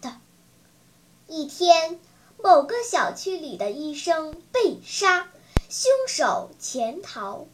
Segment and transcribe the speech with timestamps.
[0.00, 0.16] 的？
[1.26, 1.98] 一天，
[2.42, 5.28] 某个小区里的医生被杀。
[5.70, 7.46] 凶手潜逃，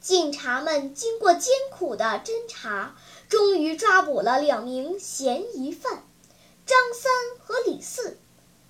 [0.00, 2.94] 警察们经过艰苦的侦查，
[3.28, 6.04] 终于抓捕了两名嫌疑犯
[6.66, 8.16] 张三和李四。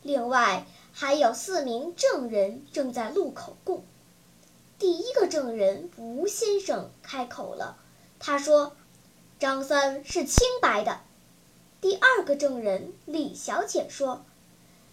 [0.00, 3.84] 另外还有四名证人正在录口供。
[4.78, 7.76] 第一个证人吴先生开口了，
[8.18, 8.74] 他说
[9.38, 11.00] ：“张三是清白的。”
[11.84, 14.24] 第二个证人李小姐说：“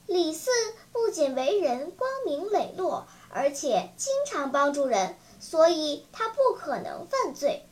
[0.08, 0.52] 李四
[0.92, 7.66] 不仅为人光明磊落。”而且经常帮助人，所以他不可能犯罪。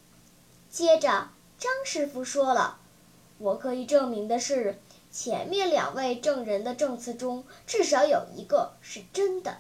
[0.70, 2.80] 接着，张师傅说了
[3.40, 4.80] ：“我可以证明的是，
[5.12, 9.58] 前面两位证人的证词中至少有一个是真的。”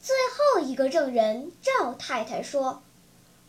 [0.00, 0.14] 最
[0.54, 2.80] 后一个证人赵太太说：“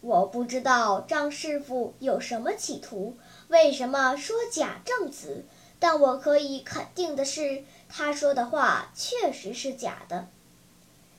[0.02, 3.18] 我不知道张师傅有什么企图，
[3.50, 5.46] 为什么说假证词？
[5.80, 10.28] 但我可以肯定的是，他说的话确实是假的。”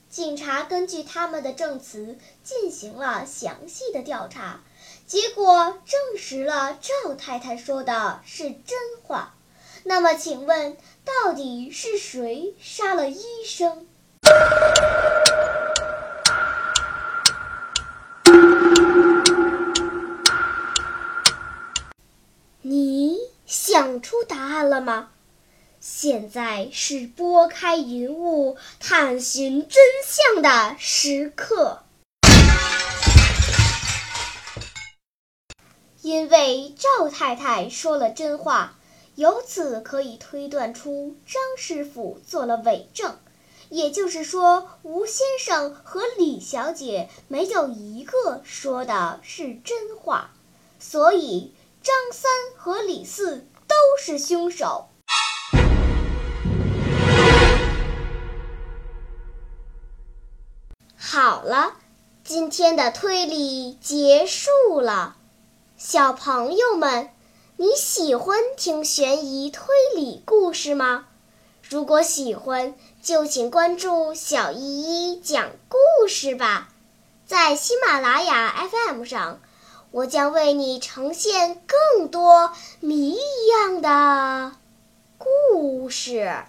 [0.09, 4.61] 警察根据他们的证词进行了详细的调查，
[5.07, 9.35] 结果证实了赵太太说的是真话。
[9.83, 13.87] 那么，请问到底是谁杀了医生？
[23.51, 25.09] 想出答案了吗？
[25.81, 31.83] 现在是拨开云雾探寻真相的时刻，
[36.01, 38.79] 因为赵太太说了真话，
[39.15, 43.17] 由此可以推断出张师傅做了伪证，
[43.67, 50.31] 也就是说，吴先生和李小姐没有一个说的是真话，
[50.79, 51.53] 所以
[51.83, 54.89] 张三和李四都是凶手。
[60.95, 61.73] 好了，
[62.23, 65.17] 今天的推理结束了。
[65.75, 67.09] 小朋友们，
[67.57, 69.65] 你喜欢听悬疑推
[69.95, 71.07] 理故事吗？
[71.67, 76.69] 如果喜欢，就请关注小依依讲故事吧。
[77.25, 79.41] 在喜马拉雅 FM 上，
[79.91, 84.53] 我将为你呈现更多谜一样的
[85.17, 86.45] 故事。